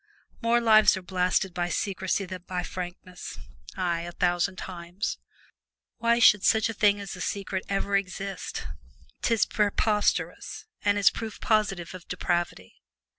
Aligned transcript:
More 0.41 0.59
lives 0.59 0.97
are 0.97 1.03
blasted 1.03 1.53
by 1.53 1.69
secrecy 1.69 2.25
than 2.25 2.41
by 2.47 2.63
frankness 2.63 3.37
ay! 3.77 4.01
a 4.01 4.11
thousand 4.11 4.55
times. 4.55 5.19
Why 5.99 6.17
should 6.17 6.43
such 6.43 6.69
a 6.69 6.73
thing 6.73 6.99
as 6.99 7.15
a 7.15 7.21
secret 7.21 7.63
ever 7.69 7.95
exist? 7.95 8.65
'Tis 9.21 9.45
preposterous, 9.45 10.65
and 10.83 10.97
is 10.97 11.11
proof 11.11 11.39
positive 11.39 11.93
of 11.93 12.07
depravity. 12.07 12.81